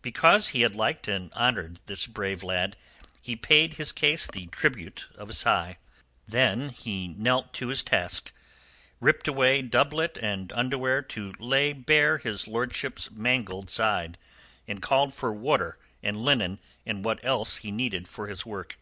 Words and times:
Because 0.00 0.48
he 0.48 0.62
had 0.62 0.74
liked 0.74 1.08
and 1.08 1.30
honoured 1.34 1.80
this 1.84 2.06
brave 2.06 2.42
lad 2.42 2.74
he 3.20 3.36
paid 3.36 3.74
his 3.74 3.92
case 3.92 4.26
the 4.26 4.46
tribute 4.46 5.06
of 5.14 5.28
a 5.28 5.34
sigh. 5.34 5.76
Then 6.26 6.70
he 6.70 7.08
knelt 7.08 7.52
to 7.52 7.68
his 7.68 7.82
task, 7.82 8.32
ripped 8.98 9.28
away 9.28 9.60
doublet 9.60 10.16
and 10.22 10.50
underwear 10.54 11.02
to 11.12 11.34
lay 11.38 11.74
bare 11.74 12.16
his 12.16 12.48
lordship's 12.48 13.10
mangled 13.10 13.68
side, 13.68 14.16
and 14.66 14.80
called 14.80 15.12
for 15.12 15.34
water 15.34 15.78
and 16.02 16.16
linen 16.16 16.60
and 16.86 17.04
what 17.04 17.22
else 17.22 17.58
he 17.58 17.70
needed 17.70 18.08
for 18.08 18.26
his 18.28 18.46
work. 18.46 18.78